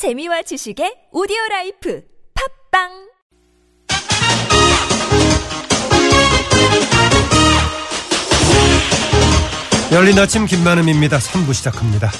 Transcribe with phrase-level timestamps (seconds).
[0.00, 2.02] 재미와 지식의 오디오 라이프
[2.72, 2.88] 팟빵
[9.92, 11.18] 열린 아침 김만흠입니다.
[11.18, 12.10] 3부 시작합니다.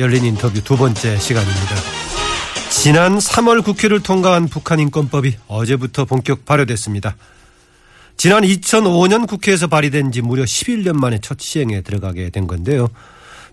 [0.00, 1.76] 열린 인터뷰 두 번째 시간입니다.
[2.70, 7.14] 지난 3월 국회를 통과한 북한 인권법이 어제부터 본격 발효됐습니다.
[8.16, 12.88] 지난 2005년 국회에서 발의된 지 무려 11년 만에 첫 시행에 들어가게 된 건데요.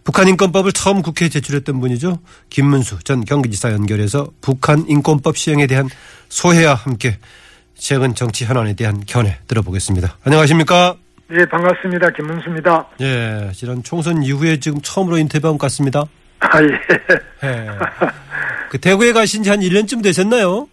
[0.10, 2.18] 북한 인권법을 처음 국회에 제출했던 분이죠.
[2.50, 5.88] 김문수 전 경기지사 연결해서 북한 인권법 시행에 대한
[6.30, 7.20] 소회와 함께
[7.76, 10.18] 최근 정치 현안에 대한 견해 들어보겠습니다.
[10.24, 10.96] 안녕하십니까?
[11.28, 12.10] 네, 반갑습니다.
[12.10, 12.88] 김문수입니다.
[13.02, 16.06] 예, 지난 총선 이후에 지금 처음으로 인터뷰한 것 같습니다.
[16.40, 17.48] 아, 예.
[17.48, 17.68] 예.
[18.72, 20.68] 그 대구에 가신 지 한 1년쯤 되셨나요?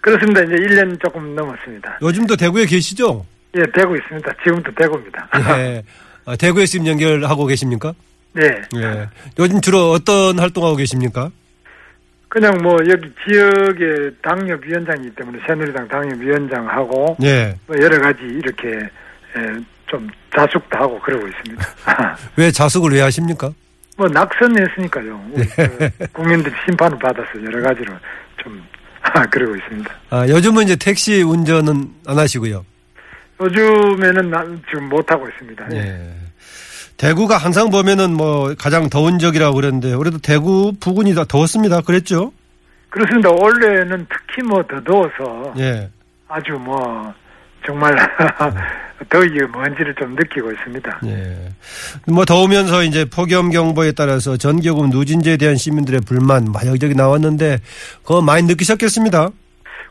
[0.00, 0.40] 그렇습니다.
[0.40, 1.98] 이제 1년 조금 넘었습니다.
[2.00, 3.26] 요즘도 대구에 계시죠?
[3.58, 4.32] 예, 되고 있습니다.
[4.42, 5.28] 지금도 되고입니다.
[5.58, 5.82] 예.
[6.24, 7.92] 아, 대구에 지금 연결하고 계십니까?
[8.32, 8.62] 네.
[8.76, 9.08] 예.
[9.38, 11.30] 요즘 주로 어떤 활동하고 계십니까?
[12.28, 17.56] 그냥 뭐 여기 지역의 당협위원장이기 때문에 새누리당 당협위원장하고 예.
[17.66, 18.68] 뭐 여러 가지 이렇게
[19.36, 19.40] 예,
[19.88, 21.66] 좀 자숙도 하고 그러고 있습니다.
[22.36, 23.50] 왜 자숙을 왜 하십니까?
[23.96, 25.24] 뭐 낙선했으니까요.
[25.32, 27.92] 우리 그 국민들 심판을 받아서 여러 가지로
[28.36, 28.62] 좀
[29.32, 29.92] 그러고 있습니다.
[30.10, 32.64] 아, 요즘은 이제 택시 운전은 안 하시고요.
[33.40, 35.66] 요즘에는 나- 지금 못 하고 있습니다.
[35.72, 36.14] 예.
[37.02, 37.06] 예.
[37.06, 41.80] 대구가 항상 보면은 뭐 가장 더운 지역이라고 그러는데 올해도 대구 부근이 더 더웠습니다.
[41.80, 42.32] 그랬죠?
[42.90, 43.30] 그렇습니다.
[43.30, 45.88] 원래는 특히 뭐 더 더워서 예.
[46.28, 47.12] 아주 뭐
[47.66, 47.94] 정말
[49.08, 51.00] 더위의 먼지를 좀 느끼고 있습니다.
[51.06, 51.48] 예.
[52.06, 57.58] 뭐 더우면서 이제 폭염 경보에 따라서 전기요금 누진제에 대한 시민들의 불만 막 여기저기 나왔는데
[58.02, 59.30] 그거 많이 느끼셨겠습니다.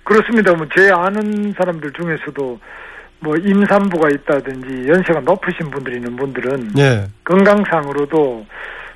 [0.03, 0.53] 그렇습니다.
[0.53, 2.59] 뭐 제 아는 사람들 중에서도
[3.21, 7.07] 뭐 임산부가 있다든지 연세가 높으신 분들이 있는 분들은 예.
[7.25, 8.45] 건강상으로도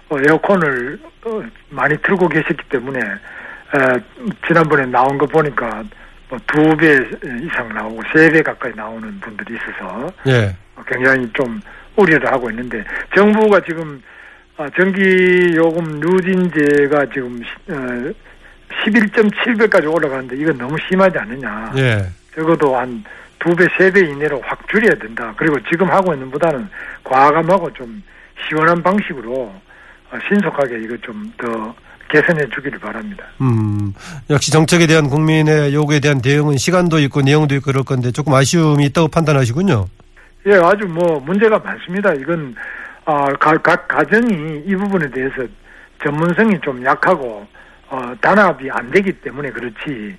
[0.10, 4.00] 어, 에어컨을 어, 많이 틀고 계셨기 때문에 에,
[4.48, 5.84] 지난번에 나온 거 보니까
[6.30, 6.86] 뭐두배
[7.44, 10.56] 이상 나오고 세 배 가까이 나오는 분들이 있어서 예.
[10.88, 11.60] 굉장히 좀
[11.96, 12.84] 우려를 하고 있는데
[13.16, 14.02] 정부가 지금
[14.56, 18.14] 아, 전기 요금 누진제가 지금 시- 어,
[18.86, 21.72] 11.7배까지 올라가는데 이건 너무 심하지 않느냐.
[21.78, 22.06] 예.
[22.36, 23.04] 적어도 한
[23.44, 25.34] 두 배, 세 배 이내로 확 줄여야 된다.
[25.38, 26.68] 그리고 지금 하고 있는 보다는
[27.04, 28.02] 과감하고 좀
[28.48, 29.34] 시원한 방식으로
[30.12, 31.76] 어, 신속하게 이거 좀 더
[32.10, 33.26] 개선해 주기를 바랍니다.
[33.42, 33.92] 음.
[34.30, 38.86] 역시 정책에 대한 국민의 요구에 대한 대응은 시간도 있고 내용도 있고 그럴 건데 조금 아쉬움이
[38.86, 39.88] 있다고 판단하시군요.
[40.46, 42.14] 예, 아주 뭐 문제가 많습니다.
[42.14, 42.54] 이건
[43.06, 45.36] 아, 각, 각 가정이 이 부분에 대해서
[46.04, 47.48] 전문성이 좀 약하고
[47.90, 50.16] 어, 단합이 안 되기 때문에 그렇지.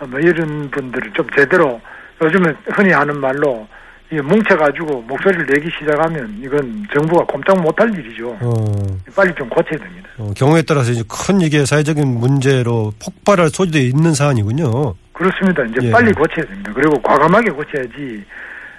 [0.00, 1.80] 어, 뭐 이런 분들을 좀 제대로
[2.22, 3.66] 요즘에 흔히 하는 말로
[4.12, 8.36] 이 뭉쳐가지고 목소리를 내기 시작하면 이건 정부가 꼼짝 못할 일이죠.
[8.40, 8.98] 어.
[9.14, 10.08] 빨리 좀 고쳐야 됩니다.
[10.18, 14.94] 어, 경우에 따라서 이제 큰 이게 사회적인 문제로 폭발할 소지도 있는 사안이군요.
[15.12, 15.62] 그렇습니다.
[15.64, 15.90] 이제 예.
[15.92, 16.72] 빨리 고쳐야 됩니다.
[16.74, 18.24] 그리고 과감하게 고쳐야지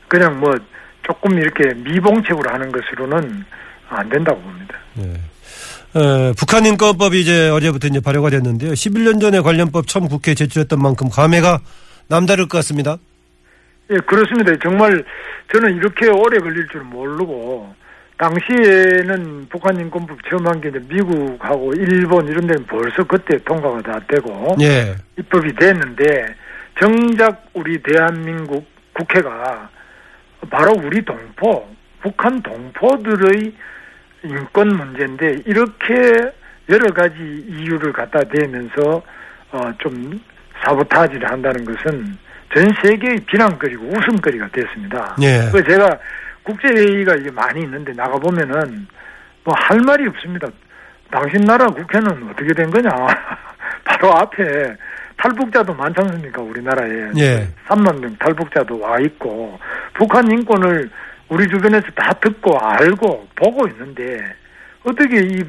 [0.09, 0.53] 그냥 뭐
[1.03, 3.45] 조금 이렇게 미봉책으로 하는 것으로는
[3.87, 4.75] 안 된다고 봅니다.
[4.99, 5.13] 예.
[5.93, 8.71] 에, 북한 인권법이 이제 어제부터 이제 발효가 됐는데요.
[8.71, 11.59] 11년 전에 관련법 처음 국회에 제출했던 만큼 감회가
[12.07, 12.97] 남다를 것 같습니다.
[13.91, 14.55] 예, 그렇습니다.
[14.63, 15.03] 정말
[15.53, 17.73] 저는 이렇게 오래 걸릴 줄 모르고
[18.17, 23.99] 당시에는 북한 인권법 처음 한 게 이제 미국하고 일본 이런 데는 벌써 그때 통과가 다
[24.07, 24.95] 되고 예.
[25.17, 26.27] 입법이 됐는데
[26.79, 29.69] 정작 우리 대한민국 국회가
[30.49, 31.67] 바로 우리 동포,
[32.01, 33.53] 북한 동포들의
[34.23, 35.93] 인권 문제인데 이렇게
[36.69, 37.15] 여러 가지
[37.47, 39.01] 이유를 갖다 대면서
[39.51, 40.19] 어, 좀
[40.63, 42.17] 사보타지를 한다는 것은
[42.53, 45.15] 전 세계의 비난거리고 웃음거리가 됐습니다.
[45.21, 45.49] 예.
[45.51, 45.87] 그 제가
[46.43, 48.87] 국제회의가 이게 많이 있는데 나가 보면은
[49.43, 50.47] 뭐 할 말이 없습니다.
[51.11, 52.89] 당신 나라 국회는 어떻게 된 거냐?
[53.83, 54.75] 바로 앞에
[55.17, 56.41] 탈북자도 많지 않습니까?
[56.41, 57.47] 우리나라에 예.
[57.67, 59.59] 3만 명 탈북자도 와 있고
[59.93, 60.89] 북한 인권을
[61.29, 64.19] 우리 주변에서 다 듣고 알고 보고 있는데
[64.83, 65.43] 어떻게 이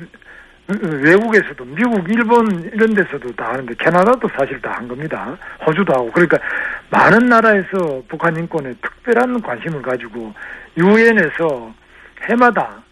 [0.69, 5.37] 외국에서도 미국, 일본 이런 데서도 다 하는데 캐나다도 사실 다 한 겁니다.
[5.67, 6.39] 호주도 하고 그러니까
[6.93, 10.33] 많은 나라에서 북한 인권에 특별한 관심을 가지고
[10.77, 11.75] 유엔에서
[12.29, 12.83] 해마다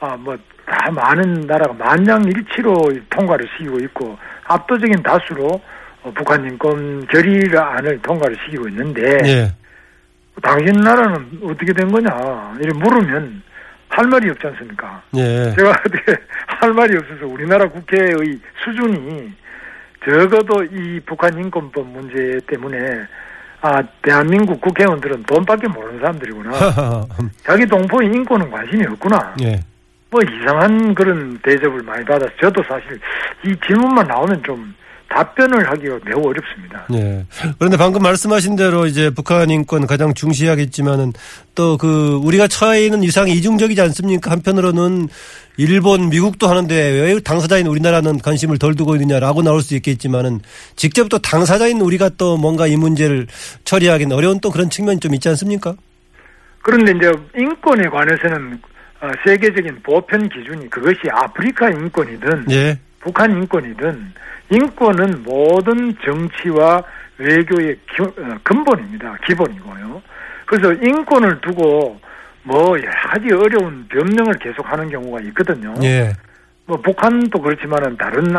[0.00, 2.74] 아 뭐 다 많은 나라가 만장일치로
[3.10, 5.60] 통과를 시키고 있고 압도적인 다수로
[6.02, 9.52] 어, 북한 인권 결의안을 통과를 시키고 있는데 예.
[10.42, 13.42] 당신 나라는 어떻게 된 거냐 이렇게 물으면
[13.88, 15.02] 할 말이 없지 않습니까?
[15.16, 15.52] 예.
[15.56, 16.16] 제가 어떻게
[16.46, 18.14] 할 말이 없어서 우리나라 국회의
[18.64, 19.32] 수준이
[20.04, 22.78] 적어도 이 북한 인권법 문제 때문에
[23.62, 26.50] 아 대한민국 국회의원들은 돈밖에 모르는 사람들이구나.
[27.44, 29.34] 자기 동포의 인권은 관심이 없구나.
[29.42, 29.60] 예.
[30.10, 33.00] 뭐 이상한 그런 대접을 많이 받아서 저도 사실
[33.46, 34.74] 이 질문만 나오면 좀
[35.12, 36.86] 답변을 하기가 매우 어렵습니다.
[36.94, 37.24] 예.
[37.58, 41.12] 그런데 방금 말씀하신 대로 이제 북한 인권 가장 중시하겠지만은
[41.54, 44.30] 또 그 우리가 처해 있는 이상이 이중적이지 않습니까?
[44.30, 45.08] 한편으로는
[45.56, 50.40] 일본, 미국도 하는데 왜 당사자인 우리나라는 관심을 덜 두고 있느냐라고 나올 수 있겠지만은
[50.76, 53.26] 직접 또 당사자인 우리가 또 뭔가 이 문제를
[53.64, 55.74] 처리하기는 어려운 또 그런 측면이 좀 있지 않습니까?
[56.62, 58.60] 그런데 이제 인권에 관해서는
[59.00, 62.78] 어, 세계적인 보편 기준이 그것이 아프리카 인권이든 예.
[63.02, 64.12] 북한 인권이든
[64.50, 66.82] 인권은 모든 정치와
[67.18, 69.16] 외교의 기, 어, 근본입니다.
[69.26, 70.02] 기본이고요.
[70.46, 72.00] 그래서 인권을 두고
[72.44, 75.74] 뭐 여러 가지 어려운 변명을 계속하는 경우가 있거든요.
[75.82, 76.12] 예.
[76.66, 78.34] 뭐 북한도 그렇지만은 다른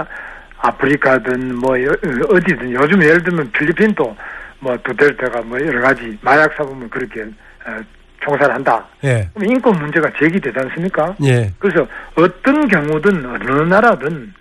[0.60, 1.90] 아프리카든 뭐 여-
[2.30, 4.16] 어디든 요즘 예를 들면 필리핀도
[4.60, 7.80] 뭐 두델타가 뭐 여러 가지 마약 사범을 그렇게 어,
[8.22, 8.86] 총살을 한다.
[9.04, 9.30] 예.
[9.34, 11.16] 그럼 인권 문제가 제기되지 않습니까?
[11.24, 11.52] 예.
[11.60, 14.34] 그래서 어떤 경우든 어느 나라든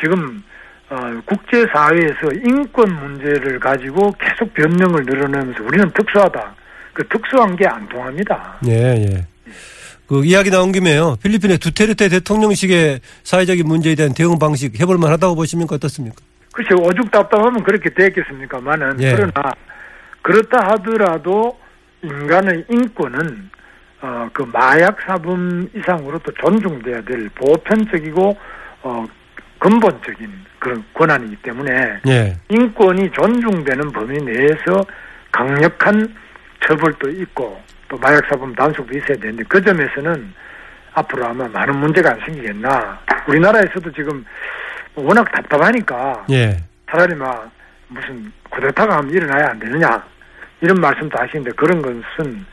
[0.00, 0.42] 지금
[0.88, 6.54] 어, 국제사회에서 인권 문제를 가지고 계속 변명을 늘어내면서 우리는 특수하다.
[6.92, 8.56] 그 특수한 게 안 통합니다.
[8.66, 9.26] 예, 예.
[10.06, 11.16] 그 이야기 나온 김에요.
[11.22, 15.74] 필리핀의 두테르테 대통령식의 사회적인 문제에 대한 대응 방식 해볼 만하다고 보십니까?
[15.74, 16.16] 어떻습니까?
[16.52, 19.14] 글쎄 오죽 답답하면 그렇게 됐겠습니까만은 예.
[19.14, 19.32] 그러나
[20.22, 21.58] 그렇다 하더라도
[22.02, 23.50] 인간의 인권은
[24.02, 28.36] 어, 그 마약 사범 이상으로 또 존중돼야 될 보편적이고
[28.82, 29.06] 어,
[29.58, 32.36] 근본적인 그런 권한이기 때문에 예.
[32.48, 34.84] 인권이 존중되는 범위 내에서
[35.32, 36.14] 강력한
[36.60, 40.34] 처벌도 있고 또 마약 사범 단속도 있어야 되는데 그 점에서는
[40.94, 42.98] 앞으로 아마 많은 문제가 안 생기겠나.
[43.28, 44.24] 우리나라에서도 지금
[44.94, 46.56] 워낙 답답하니까 예.
[46.90, 47.50] 차라리 막
[47.88, 50.02] 무슨 쿠데타가 하면 일어나야 안 되느냐
[50.60, 52.46] 이런 말씀도 하시는데 그런 것은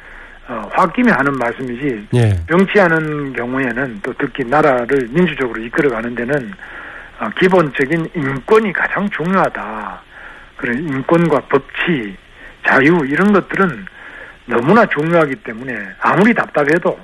[0.48, 2.36] 어, 홧김에 하는 말씀이지 예.
[2.50, 6.83] 정치하는 경우에는 또 특히 나라를 민주적으로 이끌어가는 데는 어,
[7.40, 10.02] 기본적인 인권이 가장 중요하다.
[10.58, 12.16] 그런 인권과 법치,
[12.68, 13.86] 자유 이런 것들은
[14.46, 16.98] 너무나 중요하기 때문에 아무리 답답해도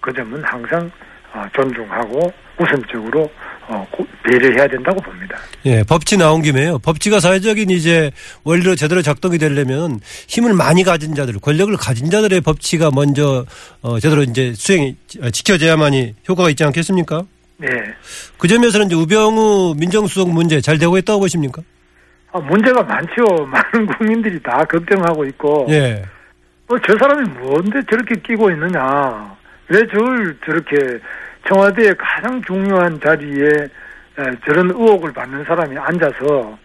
[0.00, 0.90] 그 점은 항상
[1.32, 3.30] 어, 존중하고 우선적으로
[3.68, 5.36] 어, 고- 배려해야 된다고 봅니다.
[5.66, 6.78] 예, 법치 나온 김에요.
[6.78, 8.10] 법치가 사회적인 이제
[8.44, 13.44] 원리로 제대로 작동이 되려면 힘을 많이 가진 자들, 권력을 가진 자들의 법치가 먼저
[13.82, 17.24] 어, 제대로 이제 수행이 어, 지켜져야만이 효과가 있지 않겠습니까?
[17.58, 17.68] 네.
[18.38, 21.62] 그 점에서는 이제 우병우 민정수석 문제 잘 되고 있다고 보십니까?
[22.30, 23.24] 아, 문제가 많죠.
[23.46, 26.02] 많은 국민들이 다 걱정하고 있고 예.
[26.68, 29.36] 뭐저 사람이 뭔데 저렇게 끼고 있느냐?
[29.68, 30.76] 왜 저를 저렇게
[31.48, 36.58] 청와대의 가장 중요한 자리에 에, 저런 의혹을 받는 사람이 앉아서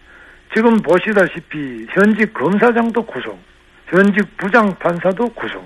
[0.54, 3.38] 지금 보시다시피 현직 검사장도 구속,
[3.86, 5.64] 현직 부장 판사도 구속,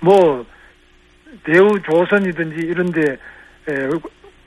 [0.00, 0.44] 뭐
[1.44, 3.12] 대우 조선이든지 이런데
[3.68, 3.88] 에,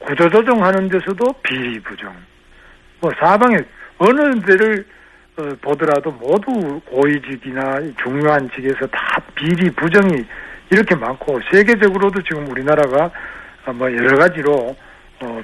[0.05, 2.13] 구조조정하는 데서도 비리 부정,
[2.99, 3.57] 뭐 사방에
[3.97, 4.85] 어느 데를
[5.35, 10.23] 어, 보더라도 모두 고위직이나 중요한 직에서 다 비리 부정이
[10.69, 13.09] 이렇게 많고 세계적으로도 지금 우리나라가
[13.65, 14.75] 어, 뭐 여러 가지로
[15.21, 15.43] 어,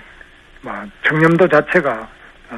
[0.62, 2.08] 막 청렴도 자체가
[2.52, 2.56] 어,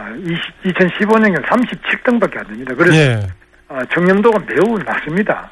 [0.65, 2.73] 2015년에 37등밖에 안 됩니다.
[2.75, 3.27] 그래서 예.
[3.69, 5.49] 어, 청렴도가 매우 낮습니다.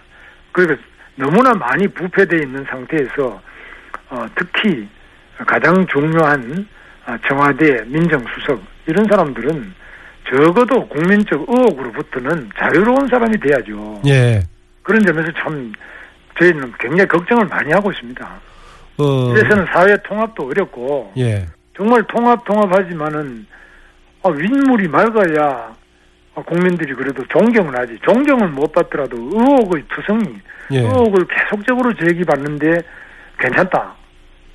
[0.52, 0.75] 그리고
[1.16, 3.42] 너무나 많이 부패되어 있는 상태에서
[4.10, 4.88] 어, 특히
[5.46, 6.68] 가장 중요한
[7.08, 9.74] 어, 청와대 민정수석 이런 사람들은
[10.30, 14.02] 적어도 국민적 의혹으로부터는 자유로운 사람이 돼야죠.
[14.08, 14.42] 예.
[14.84, 15.72] 그런 점에서 참
[16.40, 18.30] 저희는 굉장히 걱정을 많이 하고 있습니다.
[19.00, 19.34] 어.
[19.34, 21.46] 이래서는 사회 통합도 어렵고 예.
[21.76, 23.48] 정말 통합 통합하지만은
[24.24, 25.74] 아, 윗물이 맑아야
[26.36, 27.98] 아, 국민들이 그래도 존경을 하지.
[28.02, 30.36] 존경을 못 받더라도 의혹의 투성이,
[30.72, 30.80] 예.
[30.80, 32.81] 의혹을 계속적으로 제기받는데
[33.40, 33.96] 괜찮다.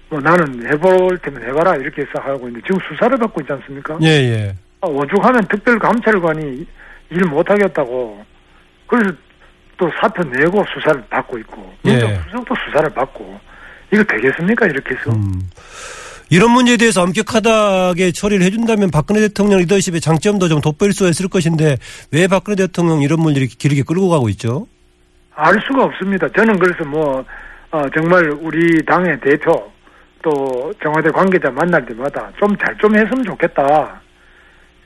[0.08, 3.98] 뭐 나는 해볼 테면 해봐라 이렇게 해서 하고 있는데 지금 수사를 받고 있지 않습니까?
[4.02, 4.54] 예, 예.
[4.80, 6.66] 아, 오죽하면 특별감찰관이
[7.10, 8.24] 일 못하겠다고
[8.86, 9.14] 그래서
[9.76, 11.92] 또 사표 내고 수사를 받고 있고 예.
[11.92, 13.40] 민정수석도 수사를 받고
[13.92, 15.50] 이거 되겠습니까 이렇게 해서 음.
[16.30, 21.76] 이런 문제에 대해서 엄격하게 처리를 해준다면 박근혜 대통령 리더십의 장점도 좀 돋보일 수 있을 것인데
[22.12, 24.66] 왜 박근혜 대통령 이런 문제를 이렇게 길게 끌고 가고 있죠?
[25.34, 26.26] 알 수가 없습니다.
[26.34, 27.24] 저는 그래서 뭐
[27.70, 29.70] 어, 정말 우리 당의 대표
[30.24, 34.00] 또 청와대 관계자 만날 때마다 좀잘좀 했으면 좋겠다.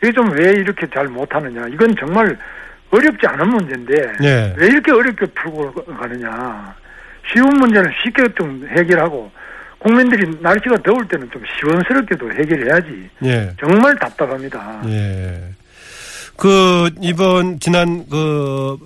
[0.03, 1.67] 이게 좀 왜 이렇게 잘 못하느냐.
[1.73, 2.37] 이건 정말
[2.91, 4.55] 어렵지 않은 문제인데 예.
[4.57, 6.75] 왜 이렇게 어렵게 풀고 가느냐.
[7.33, 9.31] 쉬운 문제는 쉽게 좀 해결하고
[9.79, 13.11] 국민들이 날씨가 더울 때는 좀 시원스럽게도 해결해야지.
[13.25, 13.53] 예.
[13.61, 14.83] 정말 답답합니다.
[14.87, 15.41] 예.
[16.37, 18.77] 그 이번 지난 그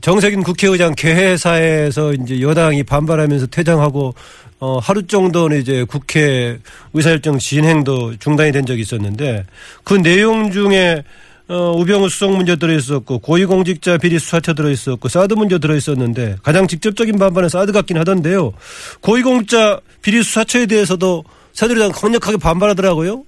[0.00, 4.14] 정세균 국회의장 개회사에서 이제 여당이 반발하면서 퇴장하고
[4.64, 6.56] 어 하루 정도는 이제 국회
[6.94, 9.44] 의사일정 진행도 중단이 된 적이 있었는데
[9.82, 11.02] 그 내용 중에
[11.48, 17.48] 어, 우병우 수석 문제 들어있었고 고위공직자 비리 수사처 들어있었고 사드 문제 들어있었는데 가장 직접적인 반발은
[17.48, 18.52] 사드 같긴 하던데요.
[19.00, 23.24] 고위공직자 비리 수사처에 대해서도 새누리당 강력하게 반발하더라고요.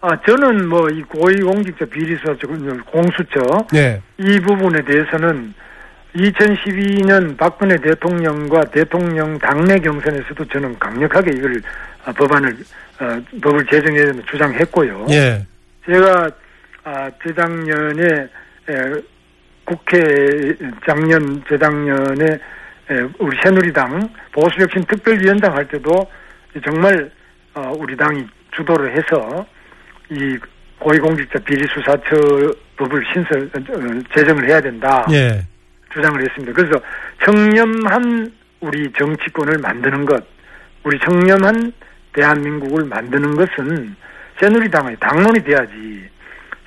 [0.00, 2.46] 아, 저는 뭐 이 고위공직자 비리 수사처
[2.92, 4.00] 공수처 네.
[4.16, 5.52] 이 부분에 대해서는
[6.18, 11.60] 2012년 박근혜 대통령과 대통령 당내 경선에서도 저는 강력하게 이걸
[12.04, 12.56] 아, 법안을
[13.00, 15.06] 어, 법을 제정해야 주장했고요.
[15.10, 15.46] 예.
[15.86, 16.30] 제가
[16.84, 18.28] 아, 재작년에
[18.68, 19.02] 에,
[19.64, 19.96] 국회
[20.86, 22.24] 작년 재작년에
[22.90, 25.90] 에, 우리 새누리당 보수혁신 특별위원장 할 때도
[26.64, 27.10] 정말
[27.54, 29.46] 어, 우리 당이 주도를 해서
[30.10, 30.36] 이
[30.78, 32.16] 고위공직자 비리수사처
[32.76, 35.40] 법을 신설 어, 제정을 해야 된다 예.
[35.92, 36.52] 주장을 했습니다.
[36.52, 36.80] 그래서
[37.24, 40.24] 청렴한 우리 정치권을 만드는 것,
[40.84, 41.72] 우리 청렴한
[42.12, 43.96] 대한민국을 만드는 것은
[44.40, 46.08] 새누리당의 당론이 돼야지.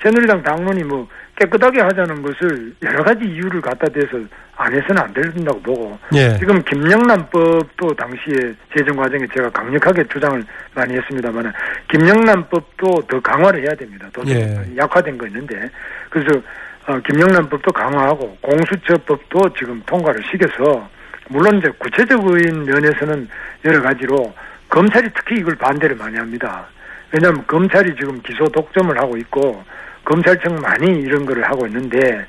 [0.01, 4.20] 새누리당 당론이 뭐 깨끗하게 하자는 것을 여러 가지 이유를 갖다 대서
[4.56, 6.38] 안 해서는 안 된다고 보고 예.
[6.38, 10.44] 지금 김영란법도 당시에 제정 과정에 제가 강력하게 주장을
[10.75, 11.51] 많이 했습니다만
[11.90, 14.08] 김영란법도 더 강화를 해야 됩니다.
[14.13, 14.56] 더 예.
[14.78, 15.70] 약화된 거 있는데
[16.10, 16.40] 그래서
[16.88, 20.89] 어, 김영란법도 강화하고 공수처법도 지금 통과를 시켜서
[21.29, 23.29] 물론 이제 구체적인 면에서는
[23.65, 24.33] 여러 가지로
[24.67, 26.65] 검찰이 특히 이걸 반대를 많이 합니다.
[27.11, 29.63] 왜냐하면 검찰이 지금 기소 독점을 하고 있고
[30.03, 32.25] 검찰청 많이 이런 거를 하고 있는데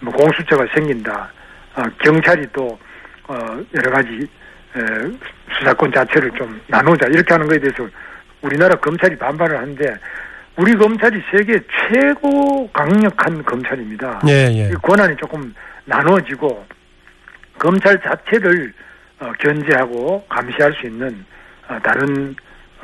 [0.00, 1.30] 뭐 공수처가 생긴다.
[1.74, 2.78] 어, 경찰이 또
[3.26, 3.34] 어,
[3.74, 4.28] 여러 가지
[4.76, 4.80] 에,
[5.58, 7.88] 수사권 자체를 좀 나누자 이렇게 하는 거에 대해서
[8.42, 9.94] 우리나라 검찰이 반발을 하는데
[10.58, 14.20] 우리 검찰이 세계 최고 강력한 검찰입니다.
[14.26, 14.70] 예, 예.
[14.70, 16.66] 이 권한이 조금 나눠지고
[17.58, 18.74] 검찰 자체를
[19.20, 21.24] 어, 견제하고 감시할 수 있는
[21.68, 22.34] 어, 다른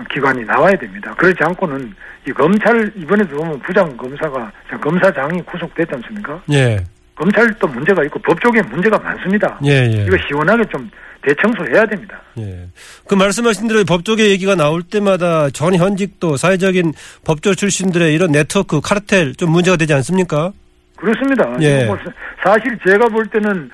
[0.08, 1.12] 기관이 나와야 됩니다.
[1.14, 1.94] 그렇지 않고는
[2.28, 6.42] 이 검찰 이번에도 보면 부장 검사가 검사장이 구속됐지 않습니까?
[6.52, 6.78] 예.
[7.16, 9.58] 검찰도 문제가 있고 법조계 문제가 많습니다.
[9.64, 10.04] 예, 예.
[10.06, 10.90] 이거 시원하게 좀
[11.22, 12.20] 대청소해야 됩니다.
[12.38, 12.66] 예.
[13.08, 16.92] 그 말씀하신 대로 법조계 얘기가 나올 때마다 전 현직도 사회적인
[17.24, 20.52] 법조 출신들의 이런 네트워크 카르텔 좀 문제가 되지 않습니까?
[20.96, 21.54] 그렇습니다.
[21.60, 21.84] 예.
[21.86, 21.96] 뭐
[22.44, 23.70] 사실 제가 볼 때는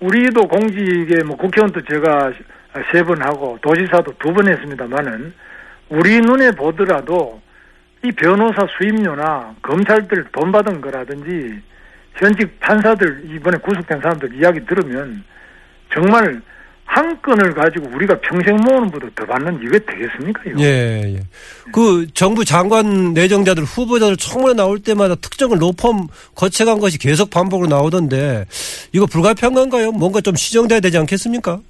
[0.00, 2.32] 우리도 공직에 뭐 국회의원도 제가
[2.92, 5.32] 세 번 하고 도지사도 두 번 했습니다만은
[5.90, 7.40] 우리 눈에 보더라도
[8.04, 11.60] 이 변호사 수임료나 검찰들 돈 받은 거라든지
[12.14, 15.24] 현직 판사들 이번에 구속된 사람들 이야기 들으면
[15.92, 16.40] 정말
[16.86, 20.42] 한 건을 가지고 우리가 평생 모으는 것보다 더 받는 이게 되겠습니까?
[20.46, 20.60] 이거?
[20.60, 21.20] 예, 예.
[21.72, 28.44] 그 정부 장관 내정자들 후보자들 청문회 나올 때마다 특정을 로펌 거쳐간 것이 계속 반복으로 나오던데
[28.92, 29.92] 이거 불가피한 건가요?
[29.92, 31.60] 뭔가 좀 시정돼야 되지 않겠습니까?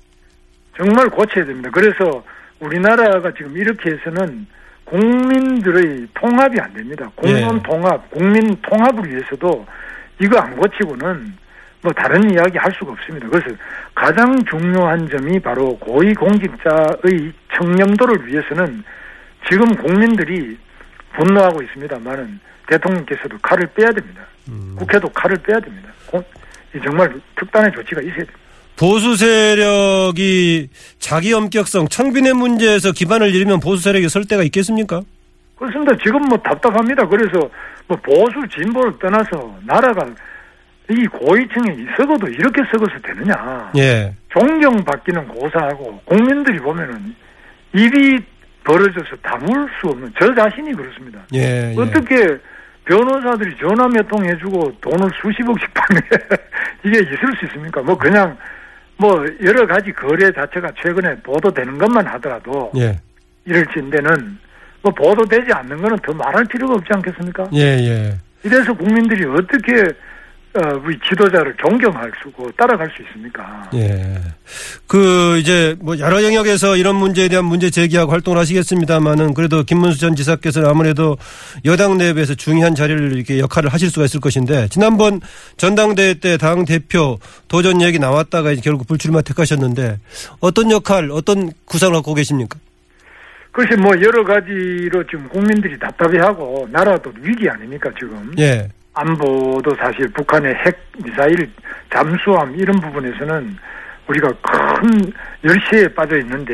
[0.77, 1.71] 정말 고쳐야 됩니다.
[1.73, 2.25] 그래서
[2.59, 4.47] 우리나라가 지금 이렇게 해서는
[4.85, 7.11] 국민들의 통합이 안 됩니다.
[7.15, 7.63] 공론 예.
[7.63, 9.65] 통합, 국민 통합을 위해서도
[10.21, 11.35] 이거 안 고치고는
[11.83, 13.29] 뭐 다른 이야기 할 수가 없습니다.
[13.29, 13.55] 그래서
[13.95, 18.83] 가장 중요한 점이 바로 고위공직자의 청렴도를 위해서는
[19.49, 20.57] 지금 국민들이
[21.15, 24.23] 분노하고 있습니다만은 대통령께서도 칼을 빼야 됩니다.
[24.49, 24.75] 음.
[24.79, 25.91] 국회도 칼을 빼야 됩니다.
[26.83, 28.39] 정말 특단의 조치가 있어야 됩니다.
[28.77, 30.69] 보수 세력이
[30.99, 35.03] 자기 엄격성, 청빈의 문제에서 기반을 잃으면 보수 세력이 설 때가 있겠습니까?
[35.57, 35.97] 그렇습니다.
[36.03, 37.07] 지금 뭐 답답합니다.
[37.07, 37.49] 그래서
[37.87, 40.07] 뭐 보수 진보를 떠나서 나라가
[40.91, 43.71] 이 고위층에 썩어도 이렇게 썩어서 되느냐.
[43.79, 44.15] 예.
[44.31, 47.15] 존경받기는 고사하고 국민들이 보면은
[47.73, 48.19] 입이
[48.65, 51.21] 벌어져서 다물 수 없는 저 자신이 그렇습니다.
[51.35, 51.73] 예.
[51.73, 51.75] 예.
[51.79, 52.17] 어떻게
[52.85, 56.03] 변호사들이 전화 몇 통 해주고 돈을 수십억씩 받는
[56.85, 57.81] 이게 있을 수 있습니까?
[57.83, 58.37] 뭐 그냥
[58.99, 62.99] 뭐 여러 가지 거래 자체가 최근에 보도되는 것만 하더라도 예.
[63.47, 64.39] 이럴진데는
[64.85, 67.49] 뭐 보도되지 않는 거는 더 말할 필요가 없지 않겠습니까?
[67.55, 68.19] 예, 예.
[68.43, 69.83] 이래서 국민들이 어떻게
[70.57, 73.69] 어, 우리 지도자를 존경할 수고 따라갈 수 있습니까?
[73.75, 74.21] 예.
[74.87, 80.15] 그, 이제, 뭐, 여러 영역에서 이런 문제에 대한 문제 제기하고 활동을 하시겠습니다만은 그래도 김문수 전
[80.15, 81.17] 지사께서는 아무래도
[81.65, 85.21] 여당 내부에서 중요한 자리를 이렇게 역할을 하실 수가 있을 것인데 지난번
[85.57, 89.99] 전당대회 때 당 대표 도전 얘기 나왔다가 이제 결국 불출마 택하셨는데
[90.39, 92.61] 어떤 역할, 어떤 구상을 갖고 계십니까?
[93.55, 98.33] 그것이 뭐 여러 가지로 지금 국민들이 답답해하고 나라도 위기 아닙니까 지금?
[98.37, 98.69] 예.
[98.95, 101.49] 안보도 사실 북한의 핵 미사일
[101.89, 103.57] 잠수함 이런 부분에서는
[104.09, 105.13] 우리가 큰
[105.45, 106.53] 열세에 빠져 있는데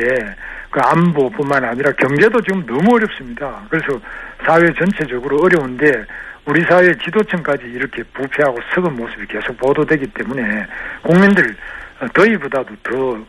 [0.69, 3.63] 그 안보뿐만 아니라 경제도 지금 너무 어렵습니다.
[3.67, 3.99] 그래서
[4.45, 6.05] 사회 전체적으로 어려운데
[6.45, 10.67] 우리 사회 지도층까지 이렇게 부패하고 썩은 모습이 계속 보도되기 때문에
[11.01, 11.55] 국민들
[11.99, 13.25] 어, 더위보다도 더 어,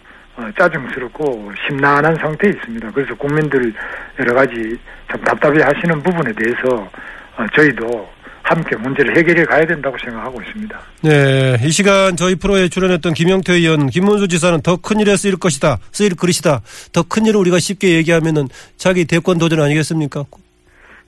[0.58, 2.90] 짜증스럽고 심란한 상태에 있습니다.
[2.92, 3.72] 그래서 국민들
[4.18, 4.76] 여러 가지
[5.10, 6.88] 참 답답해 하시는 부분에 대해서
[7.36, 8.08] 어, 저희도
[8.42, 10.80] 함께 문제를 해결해 가야 된다고 생각하고 있습니다.
[11.02, 15.78] 네, 이 시간 저희 프로에 출연했던 김영태 의원, 김문수 지사는 더 큰 일에 쓰일 것이다,
[15.92, 16.60] 쓰일 그릇이다.
[16.92, 20.24] 더 큰 일을 우리가 쉽게 얘기하면은 자기 대권 도전 아니겠습니까?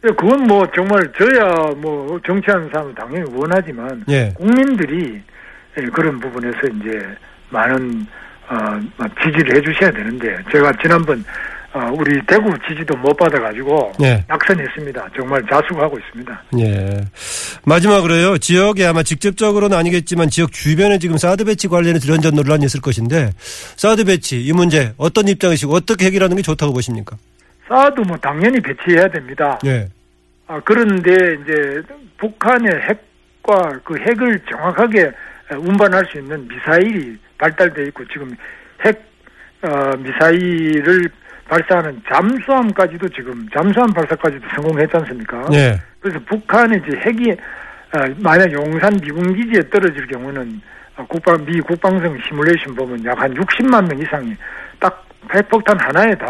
[0.05, 4.33] 예, 그건 뭐 정말 저야 뭐 정치하는 사람은 당연히 원하지만 예.
[4.37, 5.21] 국민들이
[5.79, 6.99] 예, 그런 부분에서 이제
[7.51, 8.07] 많은
[8.49, 11.25] 어, 지지를 해주셔야 되는데 제가 지난번
[11.75, 14.25] 어, 우리 대구 지지도 못 받아가지고 예.
[14.29, 15.09] 낙선했습니다.
[15.17, 16.43] 정말 자숙하고 있습니다.
[16.61, 17.01] 예.
[17.67, 18.39] 마지막으로요.
[18.39, 23.33] 지역에 아마 직접적으로는 아니겠지만 지역 주변에 지금 사드 배치 관련해서 이런저런 논란이 있을 것인데
[23.77, 27.17] 사드 배치 이 문제 어떤 입장이시고 어떻게 해결하는 게 좋다고 보십니까?
[27.67, 29.59] 사드 뭐 당연히 배치해야 됩니다.
[29.67, 29.89] 예.
[30.47, 31.83] 아, 그런데 이제
[32.19, 35.11] 북한의 핵과 그 핵을 정확하게
[35.53, 38.31] 운반할 수 있는 미사일이 발달돼 있고 지금
[38.85, 39.03] 핵
[39.63, 41.09] 어, 미사일을
[41.49, 45.43] 발사하는 잠수함까지도 지금 잠수함 발사까지도 성공했지 않습니까?
[45.53, 45.79] 예.
[46.01, 50.61] 그래서 북한의 이제 핵이 어, 만약 용산 미군 기지에 떨어질 경우는
[50.97, 54.35] 어, 국방 미 국방성 시뮬레이션 보면 약 한 60만 명 이상이
[54.81, 56.27] 딱 핵폭탄 하나에 다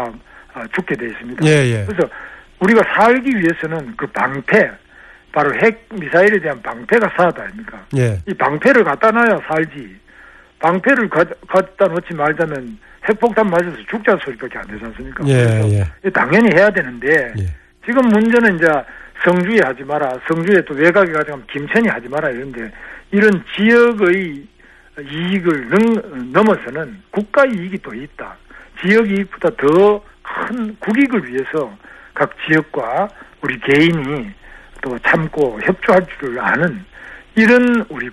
[0.53, 1.45] 어, 죽게 돼 있습니다.
[1.45, 1.85] 예, 예.
[1.85, 2.09] 그래서
[2.59, 4.71] 우리가 살기 위해서는 그 방패
[5.35, 7.85] 바로 핵 미사일에 대한 방패가 사다 아닙니까?
[7.97, 8.21] 예.
[8.25, 9.99] 이 방패를 갖다 놔야 살지.
[10.59, 15.23] 방패를 가, 갖다 놓지 말자면 핵폭탄 맞아서 죽자 소리밖에 안 되지 않습니까?
[15.27, 16.09] 예, 예.
[16.09, 17.43] 당연히 해야 되는데 예.
[17.85, 18.65] 지금 문제는 이제
[19.25, 20.09] 성주에 하지 마라.
[20.27, 22.71] 성주에 또 외곽에 가자면 김천이 하지 마라 이런데
[23.11, 24.47] 이런 지역의
[24.97, 28.37] 이익을 넘, 넘어서는 국가 이익이 또 있다.
[28.81, 30.01] 지역 이익보다 더
[30.47, 31.77] 큰 국익을 위해서
[32.15, 33.07] 각 지역과
[33.41, 34.31] 우리 개인이
[34.81, 36.83] 또 참고 협조할 줄을 아는
[37.35, 38.07] 이런 우리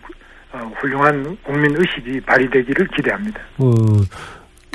[0.52, 3.40] 어, 훌륭한 국민 의식이 발휘되기를 기대합니다.
[3.56, 4.06] 그,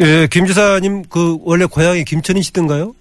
[0.01, 2.93] 예, 김 지사님 그 원래 고향이 김천이시던가요?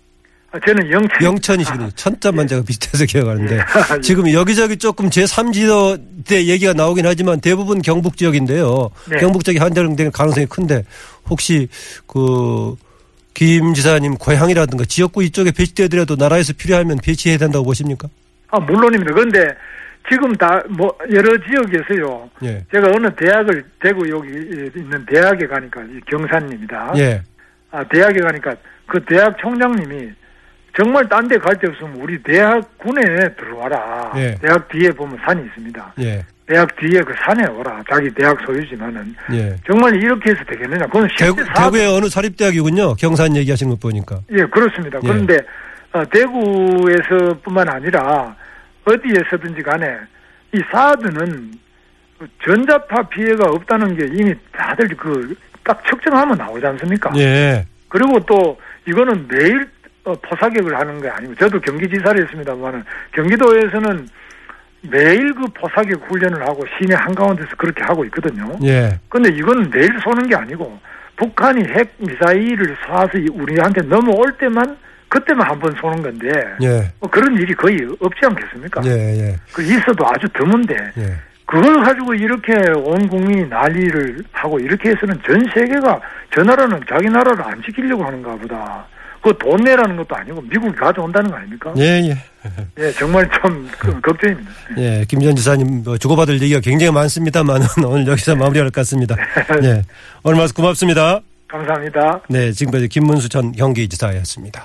[0.52, 1.90] 아, 저는 영천 영천이시군요.
[1.96, 4.00] 천자만 제가 비슷해서 기억하는데 예.
[4.02, 8.90] 지금 여기저기 조금 제 3지도 때 얘기가 나오긴 하지만 대부분 경북 지역인데요.
[9.10, 9.18] 네.
[9.18, 10.84] 경북 지역이 한정될 가능성이 큰데
[11.28, 11.68] 혹시
[12.06, 12.76] 그
[13.36, 18.08] 김 지사님 고향이라든가 지역구 이쪽에 배치되더라도 나라에서 필요하면 배치해야 된다고 보십니까?
[18.50, 19.12] 아 물론입니다.
[19.14, 19.54] 그런데
[20.10, 22.30] 지금 다 뭐 여러 지역에서요.
[22.44, 22.64] 예.
[22.72, 24.28] 제가 어느 대학을 대구 여기
[24.76, 26.92] 있는 대학에 가니까 이 경산입니다.
[26.98, 27.22] 예.
[27.72, 28.54] 아 대학에 가니까
[28.86, 30.10] 그 대학 총장님이
[30.78, 33.02] 정말 딴 데 갈 데 없으면 우리 대학 군에
[33.36, 34.12] 들어와라.
[34.16, 34.36] 예.
[34.40, 35.94] 대학 뒤에 보면 산이 있습니다.
[36.00, 36.24] 예.
[36.46, 37.82] 대학 뒤에 그 산에 오라.
[37.90, 39.56] 자기 대학 소유지만은 예.
[39.66, 40.86] 정말 이렇게 해서 되겠느냐?
[40.86, 42.94] 그건 대구, 대구의 어느 사립대학이군요.
[42.94, 44.20] 경산 얘기하신 것 보니까.
[44.30, 45.00] 예, 그렇습니다.
[45.02, 45.08] 예.
[45.08, 45.65] 그런데 어,
[46.04, 48.34] 대구에서뿐만 아니라
[48.84, 49.96] 어디에서든지 간에
[50.52, 51.52] 이 사드는
[52.18, 55.34] 그 전자파 피해가 없다는 게 이미 다들 그
[55.66, 57.10] 딱 측정하면 나오지 않습니까?
[57.18, 57.66] 예.
[57.88, 58.56] 그리고 또
[58.86, 59.68] 이거는 매일
[60.04, 64.08] 어, 포사격을 하는 게 아니고 저도 경기지사를 했습니다만은 경기도에서는
[64.82, 68.56] 매일 그 포사격 훈련을 하고 시내 한가운데서 그렇게 하고 있거든요.
[68.62, 68.96] 예.
[69.08, 70.78] 근데 이건 매일 쏘는 게 아니고
[71.16, 74.76] 북한이 핵 미사일을 쏴서 우리한테 넘어올 때만
[75.08, 76.28] 그때만 한 번 쏘는 건데
[76.62, 76.92] 예.
[77.00, 78.82] 뭐 그런 일이 거의 없지 않겠습니까?
[78.86, 78.90] 예.
[78.90, 79.36] 예.
[79.52, 81.14] 그 있어도 아주 드문데 예.
[81.46, 82.52] 그걸 가지고 이렇게
[82.84, 86.00] 온 국민이 난리를 하고 이렇게 해서는 전 세계가
[86.34, 88.84] 저 나라는 자기 나라를 안 지키려고 하는가 보다.
[89.22, 91.72] 그돈 내라는 것도 아니고 미국이 가져온다는 거 아닙니까?
[91.78, 92.00] 예.
[92.10, 92.16] 예.
[92.78, 94.50] 예, 정말 좀 그, 걱정입니다.
[94.78, 99.16] 예, 김전 지사님 뭐 주고받을 얘기가 굉장히 많습니다만 오늘 여기서 마무리할 것 같습니다.
[99.64, 99.82] 예,
[100.22, 101.20] 오늘 말씀 고맙습니다.
[101.48, 102.20] 감사합니다.
[102.28, 104.64] 네, 지금까지 김문수 전 경기지사였습니다.